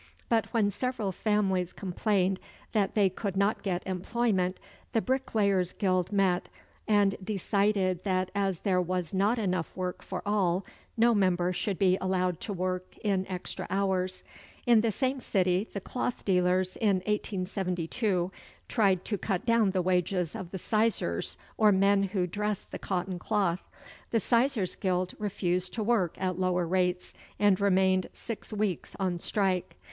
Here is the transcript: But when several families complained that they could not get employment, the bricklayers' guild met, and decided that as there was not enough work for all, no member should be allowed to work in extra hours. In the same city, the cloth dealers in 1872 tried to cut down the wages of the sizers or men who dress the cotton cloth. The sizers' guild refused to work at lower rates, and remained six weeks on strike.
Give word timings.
But 0.29 0.47
when 0.47 0.71
several 0.71 1.11
families 1.11 1.73
complained 1.73 2.39
that 2.71 2.95
they 2.95 3.07
could 3.07 3.37
not 3.37 3.61
get 3.61 3.85
employment, 3.85 4.59
the 4.93 4.99
bricklayers' 4.99 5.73
guild 5.73 6.11
met, 6.11 6.49
and 6.87 7.15
decided 7.23 8.03
that 8.03 8.31
as 8.33 8.61
there 8.61 8.81
was 8.81 9.13
not 9.13 9.37
enough 9.37 9.77
work 9.77 10.01
for 10.01 10.23
all, 10.25 10.65
no 10.97 11.13
member 11.13 11.53
should 11.53 11.77
be 11.77 11.99
allowed 12.01 12.39
to 12.41 12.51
work 12.51 12.97
in 13.03 13.27
extra 13.29 13.67
hours. 13.69 14.23
In 14.65 14.81
the 14.81 14.91
same 14.91 15.19
city, 15.19 15.69
the 15.71 15.79
cloth 15.79 16.25
dealers 16.25 16.75
in 16.77 16.95
1872 17.05 18.31
tried 18.67 19.05
to 19.05 19.19
cut 19.19 19.45
down 19.45 19.69
the 19.69 19.83
wages 19.83 20.35
of 20.35 20.49
the 20.49 20.57
sizers 20.57 21.37
or 21.57 21.71
men 21.71 22.01
who 22.01 22.25
dress 22.25 22.63
the 22.63 22.79
cotton 22.79 23.19
cloth. 23.19 23.69
The 24.09 24.17
sizers' 24.19 24.75
guild 24.79 25.13
refused 25.19 25.73
to 25.75 25.83
work 25.83 26.15
at 26.19 26.39
lower 26.39 26.65
rates, 26.65 27.13
and 27.37 27.61
remained 27.61 28.07
six 28.13 28.51
weeks 28.51 28.95
on 28.99 29.19
strike. 29.19 29.75